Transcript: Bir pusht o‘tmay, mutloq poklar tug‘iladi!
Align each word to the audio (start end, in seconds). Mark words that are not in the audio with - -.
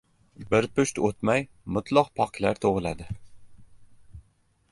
Bir 0.53 0.67
pusht 0.79 1.01
o‘tmay, 1.09 1.43
mutloq 1.75 2.09
poklar 2.21 2.61
tug‘iladi! 2.65 3.09